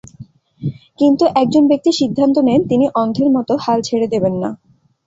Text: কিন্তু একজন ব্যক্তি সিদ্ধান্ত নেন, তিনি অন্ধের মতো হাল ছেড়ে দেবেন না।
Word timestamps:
কিন্তু 0.99 1.23
একজন 1.41 1.63
ব্যক্তি 1.67 1.91
সিদ্ধান্ত 1.91 2.35
নেন, 2.39 2.61
তিনি 2.67 2.85
অন্ধের 2.95 3.29
মতো 3.31 3.53
হাল 3.57 3.79
ছেড়ে 3.81 4.07
দেবেন 4.07 4.33
না। 4.43 4.49